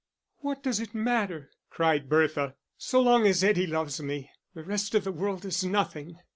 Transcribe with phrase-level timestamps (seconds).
[0.39, 2.55] "What does it matter?" cried Bertha.
[2.75, 6.17] "So long as Eddie loves me, the rest of the world is nothing."